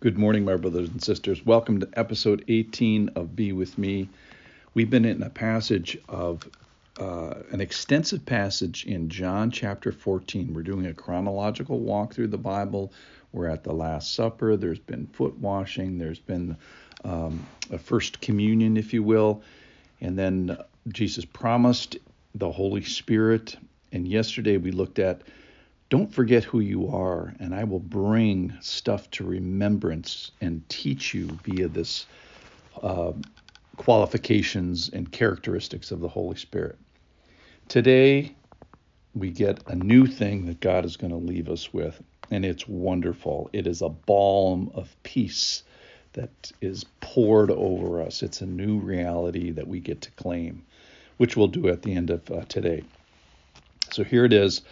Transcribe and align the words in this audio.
Good 0.00 0.16
morning, 0.16 0.44
my 0.44 0.54
brothers 0.54 0.90
and 0.90 1.02
sisters. 1.02 1.44
Welcome 1.44 1.80
to 1.80 1.88
episode 1.94 2.44
18 2.46 3.08
of 3.16 3.34
Be 3.34 3.52
With 3.52 3.76
Me. 3.78 4.08
We've 4.72 4.88
been 4.88 5.04
in 5.04 5.24
a 5.24 5.28
passage 5.28 5.98
of 6.08 6.48
uh, 7.00 7.34
an 7.50 7.60
extensive 7.60 8.24
passage 8.24 8.86
in 8.86 9.08
John 9.08 9.50
chapter 9.50 9.90
14. 9.90 10.54
We're 10.54 10.62
doing 10.62 10.86
a 10.86 10.94
chronological 10.94 11.80
walk 11.80 12.14
through 12.14 12.28
the 12.28 12.38
Bible. 12.38 12.92
We're 13.32 13.48
at 13.48 13.64
the 13.64 13.72
Last 13.72 14.14
Supper. 14.14 14.56
There's 14.56 14.78
been 14.78 15.08
foot 15.08 15.36
washing. 15.38 15.98
There's 15.98 16.20
been 16.20 16.56
um, 17.02 17.44
a 17.72 17.78
first 17.78 18.20
communion, 18.20 18.76
if 18.76 18.94
you 18.94 19.02
will. 19.02 19.42
And 20.00 20.16
then 20.16 20.58
Jesus 20.90 21.24
promised 21.24 21.96
the 22.36 22.52
Holy 22.52 22.84
Spirit. 22.84 23.56
And 23.90 24.06
yesterday 24.06 24.58
we 24.58 24.70
looked 24.70 25.00
at 25.00 25.22
don't 25.90 26.12
forget 26.12 26.44
who 26.44 26.60
you 26.60 26.88
are, 26.88 27.34
and 27.40 27.54
I 27.54 27.64
will 27.64 27.78
bring 27.78 28.52
stuff 28.60 29.10
to 29.12 29.24
remembrance 29.24 30.32
and 30.40 30.66
teach 30.68 31.14
you 31.14 31.26
via 31.44 31.68
this 31.68 32.06
uh, 32.82 33.12
qualifications 33.76 34.90
and 34.90 35.10
characteristics 35.10 35.90
of 35.90 36.00
the 36.00 36.08
Holy 36.08 36.36
Spirit. 36.36 36.78
Today, 37.68 38.34
we 39.14 39.30
get 39.30 39.62
a 39.66 39.74
new 39.74 40.06
thing 40.06 40.46
that 40.46 40.60
God 40.60 40.84
is 40.84 40.96
going 40.96 41.10
to 41.10 41.16
leave 41.16 41.48
us 41.48 41.72
with, 41.72 42.02
and 42.30 42.44
it's 42.44 42.68
wonderful. 42.68 43.48
It 43.54 43.66
is 43.66 43.80
a 43.80 43.88
balm 43.88 44.70
of 44.74 44.94
peace 45.02 45.62
that 46.12 46.52
is 46.60 46.84
poured 47.00 47.50
over 47.50 48.02
us. 48.02 48.22
It's 48.22 48.42
a 48.42 48.46
new 48.46 48.78
reality 48.78 49.52
that 49.52 49.68
we 49.68 49.80
get 49.80 50.02
to 50.02 50.10
claim, 50.12 50.64
which 51.16 51.36
we'll 51.36 51.48
do 51.48 51.68
at 51.68 51.82
the 51.82 51.94
end 51.94 52.10
of 52.10 52.30
uh, 52.30 52.44
today. 52.48 52.82
So 53.90 54.04
here 54.04 54.26
it 54.26 54.34
is 54.34 54.62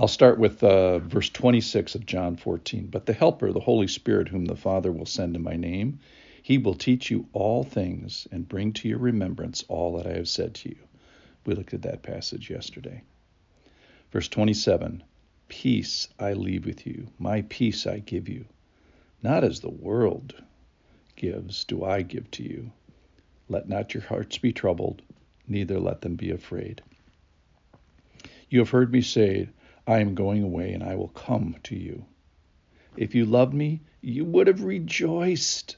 I'll 0.00 0.06
start 0.06 0.38
with 0.38 0.62
uh, 0.62 1.00
verse 1.00 1.28
26 1.28 1.96
of 1.96 2.06
John 2.06 2.36
14. 2.36 2.86
But 2.86 3.06
the 3.06 3.12
Helper, 3.12 3.50
the 3.50 3.58
Holy 3.58 3.88
Spirit, 3.88 4.28
whom 4.28 4.44
the 4.44 4.54
Father 4.54 4.92
will 4.92 5.06
send 5.06 5.34
in 5.34 5.42
my 5.42 5.56
name, 5.56 5.98
he 6.40 6.56
will 6.56 6.74
teach 6.74 7.10
you 7.10 7.26
all 7.32 7.64
things 7.64 8.28
and 8.30 8.48
bring 8.48 8.72
to 8.74 8.88
your 8.88 8.98
remembrance 8.98 9.64
all 9.66 9.96
that 9.96 10.06
I 10.06 10.12
have 10.12 10.28
said 10.28 10.54
to 10.54 10.68
you. 10.68 10.76
We 11.44 11.56
looked 11.56 11.74
at 11.74 11.82
that 11.82 12.04
passage 12.04 12.48
yesterday. 12.48 13.02
Verse 14.12 14.28
27 14.28 15.02
Peace 15.48 16.06
I 16.16 16.34
leave 16.34 16.64
with 16.64 16.86
you, 16.86 17.08
my 17.18 17.42
peace 17.48 17.84
I 17.84 17.98
give 17.98 18.28
you. 18.28 18.44
Not 19.20 19.42
as 19.42 19.58
the 19.58 19.68
world 19.68 20.40
gives, 21.16 21.64
do 21.64 21.82
I 21.82 22.02
give 22.02 22.30
to 22.32 22.44
you. 22.44 22.70
Let 23.48 23.68
not 23.68 23.94
your 23.94 24.04
hearts 24.04 24.38
be 24.38 24.52
troubled, 24.52 25.02
neither 25.48 25.80
let 25.80 26.02
them 26.02 26.14
be 26.14 26.30
afraid. 26.30 26.82
You 28.48 28.60
have 28.60 28.70
heard 28.70 28.92
me 28.92 29.00
say, 29.00 29.48
I 29.88 30.00
am 30.00 30.14
going 30.14 30.42
away 30.42 30.74
and 30.74 30.84
I 30.84 30.96
will 30.96 31.08
come 31.08 31.56
to 31.64 31.74
you. 31.74 32.04
If 32.94 33.14
you 33.14 33.24
loved 33.24 33.54
me, 33.54 33.80
you 34.02 34.22
would 34.26 34.46
have 34.46 34.62
rejoiced 34.62 35.76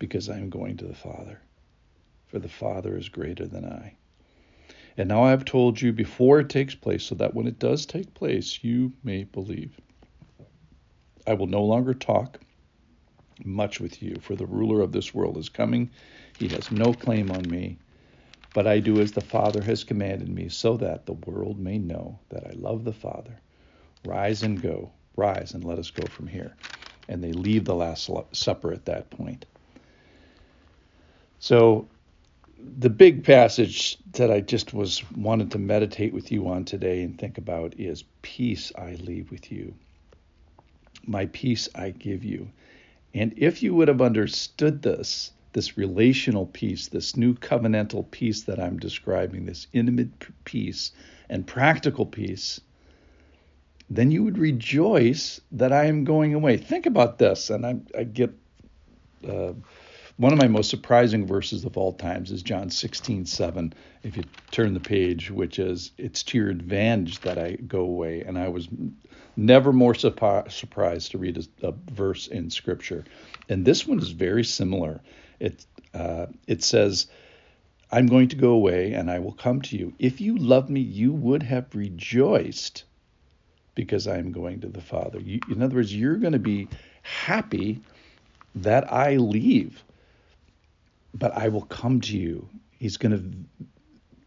because 0.00 0.28
I 0.28 0.38
am 0.38 0.50
going 0.50 0.78
to 0.78 0.86
the 0.86 0.94
Father, 0.94 1.40
for 2.26 2.40
the 2.40 2.48
Father 2.48 2.98
is 2.98 3.08
greater 3.08 3.46
than 3.46 3.64
I. 3.64 3.94
And 4.96 5.08
now 5.08 5.22
I 5.22 5.30
have 5.30 5.44
told 5.44 5.80
you 5.80 5.92
before 5.92 6.40
it 6.40 6.48
takes 6.48 6.74
place, 6.74 7.04
so 7.04 7.14
that 7.14 7.34
when 7.34 7.46
it 7.46 7.60
does 7.60 7.86
take 7.86 8.14
place, 8.14 8.64
you 8.64 8.92
may 9.04 9.22
believe. 9.22 9.78
I 11.24 11.34
will 11.34 11.46
no 11.46 11.62
longer 11.62 11.94
talk 11.94 12.40
much 13.44 13.78
with 13.78 14.02
you, 14.02 14.16
for 14.20 14.34
the 14.34 14.46
ruler 14.46 14.80
of 14.80 14.90
this 14.90 15.14
world 15.14 15.38
is 15.38 15.48
coming. 15.48 15.88
He 16.36 16.48
has 16.48 16.72
no 16.72 16.92
claim 16.92 17.30
on 17.30 17.48
me 17.48 17.78
but 18.54 18.66
I 18.66 18.80
do 18.80 19.00
as 19.00 19.12
the 19.12 19.20
Father 19.20 19.62
has 19.62 19.84
commanded 19.84 20.28
me, 20.28 20.48
so 20.48 20.76
that 20.76 21.06
the 21.06 21.14
world 21.14 21.58
may 21.58 21.78
know 21.78 22.18
that 22.28 22.46
I 22.46 22.52
love 22.54 22.84
the 22.84 22.92
Father. 22.92 23.40
Rise 24.04 24.42
and 24.42 24.60
go. 24.60 24.92
Rise 25.16 25.54
and 25.54 25.64
let 25.64 25.78
us 25.78 25.90
go 25.90 26.06
from 26.06 26.26
here. 26.26 26.54
And 27.08 27.22
they 27.22 27.32
leave 27.32 27.64
the 27.64 27.74
Last 27.74 28.10
Supper 28.32 28.72
at 28.72 28.86
that 28.86 29.10
point. 29.10 29.46
So, 31.38 31.88
the 32.78 32.90
big 32.90 33.24
passage 33.24 33.98
that 34.12 34.30
I 34.30 34.40
just 34.40 34.72
was 34.72 35.02
wanted 35.12 35.50
to 35.52 35.58
meditate 35.58 36.12
with 36.12 36.30
you 36.30 36.48
on 36.48 36.64
today 36.64 37.02
and 37.02 37.18
think 37.18 37.38
about 37.38 37.78
is 37.78 38.04
peace 38.22 38.70
I 38.76 38.92
leave 38.94 39.30
with 39.32 39.50
you. 39.50 39.74
My 41.04 41.26
peace 41.26 41.68
I 41.74 41.90
give 41.90 42.22
you. 42.22 42.48
And 43.14 43.34
if 43.36 43.62
you 43.62 43.74
would 43.74 43.88
have 43.88 44.00
understood 44.00 44.82
this, 44.82 45.32
this 45.52 45.76
relational 45.76 46.46
peace, 46.46 46.88
this 46.88 47.16
new 47.16 47.34
covenantal 47.34 48.10
peace 48.10 48.42
that 48.42 48.58
I'm 48.58 48.78
describing, 48.78 49.46
this 49.46 49.66
intimate 49.72 50.10
peace 50.44 50.92
and 51.28 51.46
practical 51.46 52.06
peace, 52.06 52.60
then 53.90 54.10
you 54.10 54.24
would 54.24 54.38
rejoice 54.38 55.40
that 55.52 55.72
I 55.72 55.86
am 55.86 56.04
going 56.04 56.34
away. 56.34 56.56
Think 56.56 56.86
about 56.86 57.18
this, 57.18 57.50
and 57.50 57.66
I, 57.66 57.76
I 57.96 58.04
get 58.04 58.32
uh, 59.28 59.52
one 60.16 60.32
of 60.32 60.38
my 60.38 60.48
most 60.48 60.70
surprising 60.70 61.26
verses 61.26 61.64
of 61.64 61.76
all 61.76 61.92
times 61.94 62.30
is 62.30 62.42
John 62.42 62.70
16, 62.70 63.26
7. 63.26 63.72
If 64.02 64.16
you 64.16 64.24
turn 64.50 64.74
the 64.74 64.80
page, 64.80 65.30
which 65.30 65.58
is, 65.58 65.92
It's 65.98 66.22
to 66.24 66.38
your 66.38 66.50
advantage 66.50 67.20
that 67.20 67.38
I 67.38 67.52
go 67.52 67.80
away. 67.80 68.20
And 68.20 68.38
I 68.38 68.48
was 68.48 68.68
never 69.36 69.72
more 69.72 69.94
surprised 69.94 71.10
to 71.10 71.18
read 71.18 71.38
a, 71.62 71.68
a 71.68 71.74
verse 71.90 72.26
in 72.26 72.50
Scripture. 72.50 73.04
And 73.48 73.64
this 73.64 73.86
one 73.86 73.98
is 73.98 74.10
very 74.10 74.44
similar. 74.44 75.00
It 75.42 75.66
uh, 75.92 76.26
it 76.46 76.62
says, 76.62 77.08
"I'm 77.90 78.06
going 78.06 78.28
to 78.28 78.36
go 78.36 78.50
away, 78.50 78.92
and 78.92 79.10
I 79.10 79.18
will 79.18 79.32
come 79.32 79.60
to 79.62 79.76
you. 79.76 79.92
If 79.98 80.20
you 80.20 80.36
love 80.38 80.70
me, 80.70 80.80
you 80.80 81.12
would 81.12 81.42
have 81.42 81.74
rejoiced, 81.74 82.84
because 83.74 84.06
I 84.06 84.18
am 84.18 84.30
going 84.30 84.60
to 84.60 84.68
the 84.68 84.80
Father." 84.80 85.20
You, 85.20 85.40
in 85.50 85.60
other 85.62 85.74
words, 85.74 85.94
you're 85.94 86.16
going 86.16 86.32
to 86.32 86.38
be 86.38 86.68
happy 87.02 87.80
that 88.54 88.92
I 88.92 89.16
leave, 89.16 89.82
but 91.12 91.36
I 91.36 91.48
will 91.48 91.66
come 91.80 92.00
to 92.02 92.16
you. 92.16 92.48
He's 92.78 92.96
going 92.96 93.12
to 93.12 93.66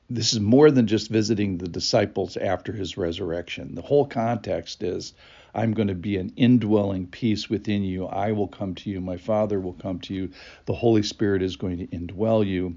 this 0.09 0.33
is 0.33 0.39
more 0.39 0.69
than 0.69 0.87
just 0.87 1.09
visiting 1.09 1.57
the 1.57 1.67
disciples 1.67 2.37
after 2.37 2.71
his 2.71 2.97
resurrection. 2.97 3.75
The 3.75 3.81
whole 3.81 4.05
context 4.05 4.83
is 4.83 5.13
I'm 5.55 5.73
going 5.73 5.87
to 5.87 5.95
be 5.95 6.17
an 6.17 6.33
indwelling 6.35 7.07
peace 7.07 7.49
within 7.49 7.83
you. 7.83 8.05
I 8.05 8.33
will 8.33 8.49
come 8.49 8.75
to 8.75 8.89
you. 8.89 8.99
My 8.99 9.17
Father 9.17 9.59
will 9.59 9.73
come 9.73 9.99
to 10.01 10.13
you. 10.13 10.31
The 10.65 10.73
Holy 10.73 11.01
Spirit 11.01 11.41
is 11.41 11.55
going 11.55 11.77
to 11.77 11.87
indwell 11.87 12.45
you. 12.45 12.75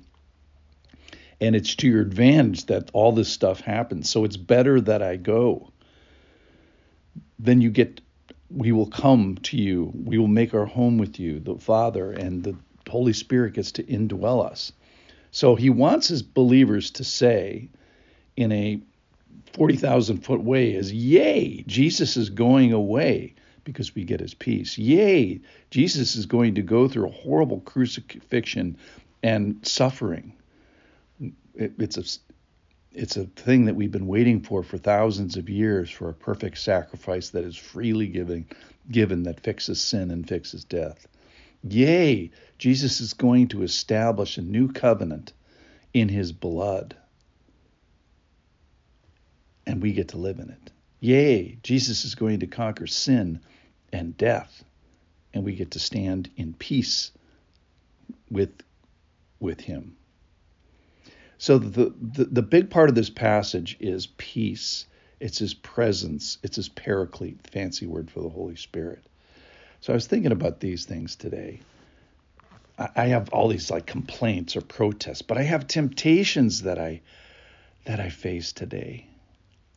And 1.40 1.56
it's 1.56 1.74
to 1.76 1.88
your 1.88 2.00
advantage 2.00 2.66
that 2.66 2.90
all 2.92 3.12
this 3.12 3.28
stuff 3.28 3.60
happens. 3.60 4.08
So 4.08 4.24
it's 4.24 4.36
better 4.36 4.80
that 4.80 5.02
I 5.02 5.16
go. 5.16 5.72
Then 7.38 7.60
you 7.60 7.70
get, 7.70 8.00
we 8.50 8.72
will 8.72 8.88
come 8.88 9.36
to 9.42 9.56
you. 9.56 9.92
We 9.94 10.18
will 10.18 10.28
make 10.28 10.54
our 10.54 10.66
home 10.66 10.98
with 10.98 11.18
you, 11.18 11.40
the 11.40 11.56
Father, 11.56 12.12
and 12.12 12.42
the 12.42 12.56
Holy 12.88 13.12
Spirit 13.12 13.54
gets 13.54 13.72
to 13.72 13.82
indwell 13.82 14.44
us. 14.44 14.72
So 15.30 15.54
he 15.56 15.70
wants 15.70 16.08
his 16.08 16.22
believers 16.22 16.92
to 16.92 17.04
say 17.04 17.68
in 18.36 18.52
a 18.52 18.80
40,000 19.54 20.18
foot 20.18 20.42
way 20.42 20.72
is, 20.72 20.92
Yay, 20.92 21.64
Jesus 21.66 22.16
is 22.16 22.30
going 22.30 22.72
away 22.72 23.34
because 23.64 23.94
we 23.94 24.04
get 24.04 24.20
his 24.20 24.34
peace. 24.34 24.78
Yay, 24.78 25.40
Jesus 25.70 26.16
is 26.16 26.26
going 26.26 26.54
to 26.54 26.62
go 26.62 26.88
through 26.88 27.08
a 27.08 27.12
horrible 27.12 27.60
crucifixion 27.60 28.78
and 29.22 29.66
suffering. 29.66 30.32
It, 31.54 31.72
it's 31.78 31.98
a 31.98 32.04
it's 32.92 33.16
a 33.16 33.24
thing 33.24 33.66
that 33.66 33.76
we've 33.76 33.92
been 33.92 34.06
waiting 34.06 34.40
for 34.40 34.62
for 34.62 34.78
thousands 34.78 35.36
of 35.36 35.50
years 35.50 35.90
for 35.90 36.08
a 36.08 36.14
perfect 36.14 36.58
sacrifice 36.58 37.30
that 37.30 37.44
is 37.44 37.56
freely 37.56 38.06
given 38.06 38.46
given 38.90 39.24
that 39.24 39.40
fixes 39.40 39.80
sin 39.80 40.10
and 40.10 40.26
fixes 40.26 40.64
death. 40.64 41.06
Yay, 41.62 42.30
Jesus 42.56 43.00
is 43.00 43.12
going 43.12 43.48
to 43.48 43.62
establish 43.62 44.38
a 44.38 44.42
new 44.42 44.72
covenant 44.72 45.32
in 45.92 46.08
his 46.08 46.32
blood. 46.32 46.96
And 49.68 49.82
we 49.82 49.92
get 49.92 50.08
to 50.08 50.16
live 50.16 50.38
in 50.38 50.48
it. 50.48 50.72
Yay, 50.98 51.58
Jesus 51.62 52.04
is 52.06 52.14
going 52.14 52.40
to 52.40 52.46
conquer 52.46 52.86
sin 52.86 53.40
and 53.92 54.16
death, 54.16 54.64
and 55.32 55.44
we 55.44 55.54
get 55.54 55.72
to 55.72 55.78
stand 55.78 56.30
in 56.36 56.54
peace 56.54 57.12
with, 58.30 58.50
with 59.38 59.60
him. 59.60 59.96
So 61.36 61.58
the, 61.58 61.94
the, 62.00 62.24
the 62.24 62.42
big 62.42 62.70
part 62.70 62.88
of 62.88 62.94
this 62.94 63.10
passage 63.10 63.76
is 63.78 64.06
peace. 64.06 64.86
It's 65.20 65.38
his 65.38 65.52
presence. 65.52 66.38
It's 66.42 66.56
his 66.56 66.70
paraclete, 66.70 67.46
fancy 67.46 67.86
word 67.86 68.10
for 68.10 68.20
the 68.20 68.28
Holy 68.30 68.56
Spirit. 68.56 69.04
So 69.82 69.92
I 69.92 69.96
was 69.96 70.06
thinking 70.06 70.32
about 70.32 70.60
these 70.60 70.86
things 70.86 71.14
today. 71.14 71.60
I 72.96 73.08
have 73.08 73.28
all 73.30 73.48
these 73.48 73.70
like 73.70 73.86
complaints 73.86 74.56
or 74.56 74.60
protests, 74.60 75.22
but 75.22 75.36
I 75.36 75.42
have 75.42 75.66
temptations 75.66 76.62
that 76.62 76.78
I 76.78 77.02
that 77.84 78.00
I 78.00 78.08
face 78.08 78.52
today. 78.52 79.08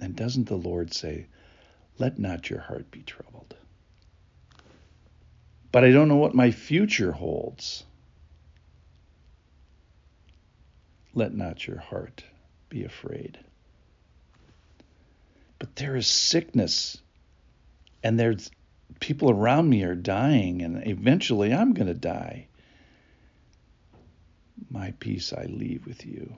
And 0.02 0.16
doesn't 0.16 0.48
the 0.48 0.58
Lord 0.58 0.94
say, 0.94 1.28
"Let 1.98 2.20
not 2.20 2.50
your 2.50 2.60
heart 2.60 2.92
be 2.92 3.04
troubled"? 3.04 3.56
But 5.72 5.86
I 5.86 5.92
don't 5.92 6.10
know 6.10 6.18
what 6.18 6.36
my 6.36 6.52
future 6.52 7.14
holds. 7.14 7.86
Let 11.14 11.34
not 11.34 11.68
your 11.68 11.78
heart 11.78 12.26
be 12.68 12.84
afraid. 12.84 13.40
But 15.60 15.76
there 15.76 15.96
is 15.96 16.08
sickness 16.08 16.98
and 18.04 18.20
there's 18.20 18.50
people 19.00 19.30
around 19.30 19.70
me 19.70 19.84
are 19.84 19.96
dying, 19.96 20.62
and 20.62 20.86
eventually 20.88 21.54
I'm 21.54 21.74
going 21.74 21.88
to 21.88 21.94
die. 21.94 22.48
My 24.70 24.92
peace 25.00 25.34
I 25.34 25.46
leave 25.46 25.86
with 25.86 26.06
you. 26.06 26.36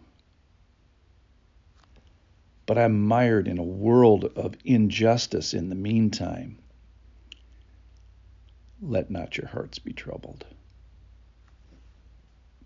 But 2.65 2.77
I'm 2.77 3.05
mired 3.05 3.47
in 3.47 3.57
a 3.57 3.63
world 3.63 4.25
of 4.35 4.55
injustice 4.63 5.53
in 5.53 5.69
the 5.69 5.75
meantime. 5.75 6.59
Let 8.81 9.11
not 9.11 9.37
your 9.37 9.47
hearts 9.47 9.79
be 9.79 9.93
troubled. 9.93 10.45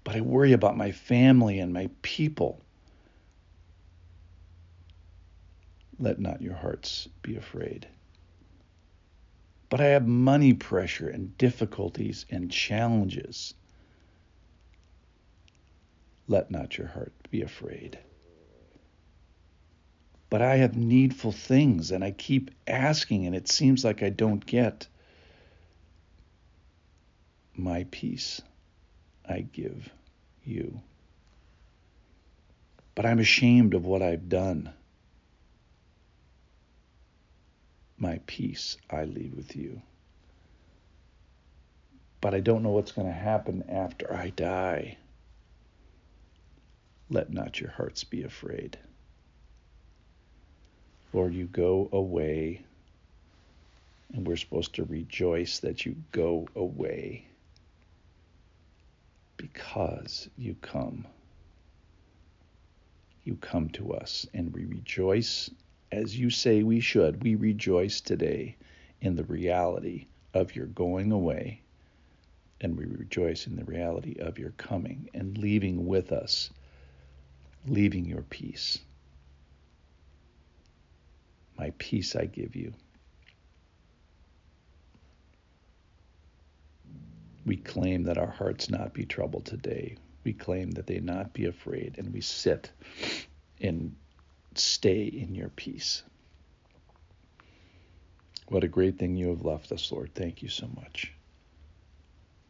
But 0.03 0.15
I 0.15 0.21
worry 0.21 0.53
about 0.53 0.77
my 0.77 0.91
family 0.91 1.59
and 1.59 1.73
my 1.73 1.89
people. 2.01 2.61
Let 5.99 6.19
not 6.19 6.41
your 6.41 6.53
hearts 6.53 7.09
be 7.21 7.35
afraid. 7.35 7.87
But 9.69 9.81
I 9.81 9.87
have 9.87 10.07
money 10.07 10.53
pressure 10.53 11.09
and 11.09 11.37
difficulties 11.37 12.25
and 12.29 12.51
challenges. 12.51 13.53
Let 16.27 16.51
not 16.51 16.77
your 16.77 16.87
heart 16.87 17.13
be 17.31 17.41
afraid. 17.41 17.99
But 20.29 20.41
I 20.41 20.57
have 20.57 20.75
needful 20.75 21.31
things 21.31 21.91
and 21.91 22.03
I 22.03 22.11
keep 22.11 22.51
asking, 22.67 23.25
and 23.25 23.35
it 23.35 23.47
seems 23.47 23.85
like 23.85 24.03
I 24.03 24.09
don't 24.09 24.45
get 24.45 24.87
my 27.55 27.85
peace 27.91 28.41
I 29.27 29.41
give 29.41 29.89
you. 30.43 30.81
But 32.93 33.05
I'm 33.05 33.19
ashamed 33.19 33.73
of 33.73 33.85
what 33.85 34.01
I've 34.01 34.29
done. 34.29 34.73
My 37.97 38.19
peace 38.25 38.77
I 38.89 39.05
leave 39.05 39.33
with 39.33 39.55
you. 39.55 39.81
But 42.21 42.33
I 42.33 42.39
don't 42.39 42.63
know 42.63 42.71
what's 42.71 42.91
going 42.91 43.07
to 43.07 43.13
happen 43.13 43.63
after 43.69 44.13
I 44.13 44.29
die. 44.31 44.97
Let 47.09 47.31
not 47.31 47.59
your 47.59 47.71
hearts 47.71 48.03
be 48.03 48.23
afraid. 48.23 48.77
Lord, 51.13 51.33
you 51.33 51.45
go 51.45 51.89
away, 51.91 52.63
and 54.13 54.27
we're 54.27 54.35
supposed 54.35 54.75
to 54.75 54.83
rejoice 54.83 55.59
that 55.59 55.85
you 55.85 55.95
go 56.11 56.47
away 56.55 57.25
because 59.37 60.29
you 60.37 60.55
come. 60.61 61.05
You 63.23 63.35
come 63.35 63.69
to 63.69 63.93
us, 63.93 64.25
and 64.33 64.53
we 64.53 64.65
rejoice 64.65 65.49
as 65.91 66.17
you 66.17 66.29
say 66.29 66.63
we 66.63 66.79
should. 66.79 67.23
We 67.23 67.35
rejoice 67.35 68.01
today 68.01 68.55
in 69.01 69.15
the 69.15 69.23
reality 69.23 70.07
of 70.33 70.55
your 70.55 70.65
going 70.67 71.11
away, 71.11 71.61
and 72.61 72.77
we 72.77 72.85
rejoice 72.85 73.47
in 73.47 73.55
the 73.55 73.63
reality 73.63 74.15
of 74.19 74.37
your 74.39 74.51
coming 74.51 75.09
and 75.13 75.37
leaving 75.37 75.85
with 75.85 76.11
us, 76.11 76.49
leaving 77.65 78.05
your 78.05 78.23
peace. 78.23 78.79
My 81.57 81.73
peace 81.77 82.15
I 82.15 82.25
give 82.25 82.55
you. 82.55 82.73
we 87.47 87.55
claim 87.55 88.03
that 88.03 88.17
our 88.17 88.29
hearts 88.29 88.69
not 88.69 88.93
be 88.93 89.05
troubled 89.05 89.45
today. 89.45 89.95
We 90.25 90.33
claim 90.33 90.71
that 90.71 90.85
they 90.85 90.99
not 90.99 91.33
be 91.33 91.45
afraid, 91.45 91.95
and 91.97 92.13
we 92.13 92.19
sit 92.19 92.69
and 93.61 93.95
stay 94.53 95.05
in 95.05 95.33
your 95.33 95.49
peace. 95.49 96.03
What 98.49 98.65
a 98.65 98.67
great 98.67 98.99
thing 98.99 99.15
you 99.15 99.29
have 99.29 99.45
left 99.45 99.71
us, 99.71 99.91
Lord. 99.91 100.11
Thank 100.13 100.41
you 100.41 100.49
so 100.49 100.67
much. 100.75 101.13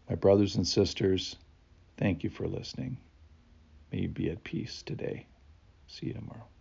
My 0.09 0.15
brothers 0.15 0.55
and 0.55 0.67
sisters, 0.67 1.35
thank 1.97 2.23
you 2.23 2.31
for 2.31 2.47
listening. 2.47 2.97
May 3.91 3.99
you 3.99 4.09
be 4.09 4.31
at 4.31 4.43
peace 4.43 4.81
today. 4.81 5.27
See 5.87 6.07
you 6.07 6.13
tomorrow. 6.13 6.56